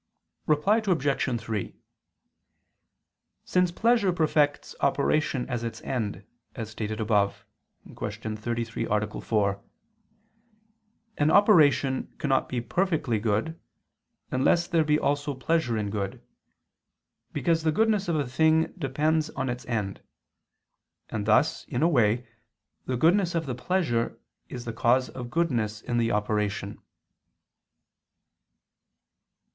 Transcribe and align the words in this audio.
Reply 0.47 0.77
Obj. 0.83 1.39
3: 1.39 1.75
Since 3.45 3.71
pleasure 3.71 4.11
perfects 4.11 4.73
operation 4.79 5.47
as 5.47 5.63
its 5.63 5.79
end, 5.83 6.25
as 6.55 6.71
stated 6.71 6.99
above 6.99 7.45
(Q. 7.95 8.35
33, 8.35 8.87
A. 8.89 9.21
4); 9.21 9.63
an 11.19 11.29
operation 11.29 12.11
cannot 12.17 12.49
be 12.49 12.59
perfectly 12.61 13.19
good, 13.19 13.59
unless 14.31 14.65
there 14.65 14.83
be 14.83 14.97
also 14.97 15.35
pleasure 15.35 15.77
in 15.77 15.91
good: 15.91 16.19
because 17.31 17.61
the 17.61 17.71
goodness 17.71 18.07
of 18.07 18.15
a 18.15 18.25
thing 18.25 18.73
depends 18.79 19.29
on 19.29 19.49
its 19.49 19.67
end. 19.67 20.01
And 21.09 21.27
thus, 21.27 21.63
in 21.65 21.83
a 21.83 21.87
way, 21.87 22.27
the 22.87 22.97
goodness 22.97 23.35
of 23.35 23.45
the 23.45 23.53
pleasure 23.53 24.17
is 24.49 24.65
the 24.65 24.73
cause 24.73 25.09
of 25.09 25.29
goodness 25.29 25.79
in 25.79 25.99
the 25.99 26.09
operation. 26.11 26.81